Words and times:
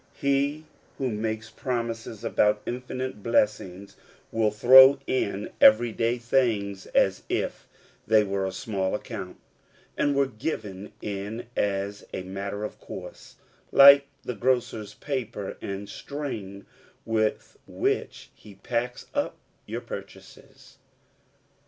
He 0.15 0.65
who 0.97 1.11
makes 1.11 1.51
promises 1.51 2.23
about 2.23 2.63
infinite 2.65 3.21
blessings 3.21 3.95
will 4.31 4.49
throw 4.49 4.97
in 5.05 5.51
every 5.61 5.91
day 5.91 6.17
things 6.17 6.87
as 6.87 7.21
if 7.29 7.67
they 8.07 8.23
were 8.23 8.43
of 8.45 8.55
small 8.55 8.95
account, 8.95 9.37
and 9.95 10.15
were 10.15 10.25
given 10.25 10.91
in 11.03 11.45
as 11.55 12.03
a 12.15 12.23
matter 12.23 12.63
of 12.63 12.79
course, 12.79 13.35
like 13.71 14.07
the 14.23 14.33
grocer's 14.33 14.95
paper 14.95 15.55
and 15.61 15.87
string 15.87 16.65
with 17.05 17.59
which 17.67 18.31
he 18.33 18.55
packs 18.55 19.05
up 19.13 19.37
our 19.71 19.81
purchases. 19.81 20.79